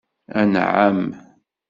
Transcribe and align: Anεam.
Anεam. 0.39 0.97